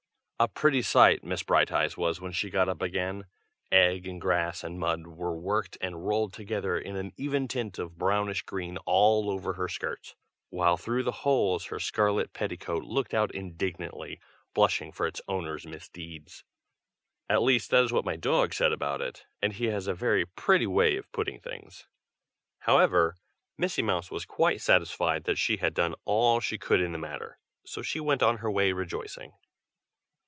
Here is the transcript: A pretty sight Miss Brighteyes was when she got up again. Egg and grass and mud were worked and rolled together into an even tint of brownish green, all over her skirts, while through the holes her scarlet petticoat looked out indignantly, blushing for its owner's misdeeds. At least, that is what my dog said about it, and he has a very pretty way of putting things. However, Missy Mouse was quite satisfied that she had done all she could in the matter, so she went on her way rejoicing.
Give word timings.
A 0.43 0.47
pretty 0.47 0.81
sight 0.81 1.23
Miss 1.23 1.43
Brighteyes 1.43 1.97
was 1.97 2.19
when 2.19 2.31
she 2.31 2.49
got 2.49 2.67
up 2.67 2.81
again. 2.81 3.25
Egg 3.71 4.07
and 4.07 4.19
grass 4.19 4.63
and 4.63 4.79
mud 4.79 5.05
were 5.05 5.37
worked 5.37 5.77
and 5.81 6.07
rolled 6.07 6.33
together 6.33 6.79
into 6.79 6.99
an 6.99 7.11
even 7.15 7.47
tint 7.47 7.77
of 7.77 7.99
brownish 7.99 8.41
green, 8.41 8.77
all 8.87 9.29
over 9.29 9.53
her 9.53 9.67
skirts, 9.67 10.15
while 10.49 10.77
through 10.77 11.03
the 11.03 11.11
holes 11.21 11.65
her 11.65 11.77
scarlet 11.77 12.33
petticoat 12.33 12.83
looked 12.85 13.13
out 13.13 13.29
indignantly, 13.35 14.19
blushing 14.55 14.91
for 14.91 15.05
its 15.05 15.21
owner's 15.27 15.67
misdeeds. 15.67 16.43
At 17.29 17.43
least, 17.43 17.69
that 17.69 17.83
is 17.83 17.91
what 17.93 18.03
my 18.03 18.15
dog 18.15 18.55
said 18.55 18.71
about 18.73 18.99
it, 18.99 19.25
and 19.43 19.53
he 19.53 19.65
has 19.65 19.85
a 19.85 19.93
very 19.93 20.25
pretty 20.25 20.65
way 20.65 20.97
of 20.97 21.11
putting 21.11 21.39
things. 21.39 21.85
However, 22.61 23.15
Missy 23.59 23.83
Mouse 23.83 24.09
was 24.09 24.25
quite 24.25 24.59
satisfied 24.59 25.25
that 25.25 25.37
she 25.37 25.57
had 25.57 25.75
done 25.75 25.93
all 26.03 26.39
she 26.39 26.57
could 26.57 26.81
in 26.81 26.93
the 26.93 26.97
matter, 26.97 27.37
so 27.63 27.83
she 27.83 27.99
went 27.99 28.23
on 28.23 28.37
her 28.39 28.49
way 28.49 28.71
rejoicing. 28.71 29.33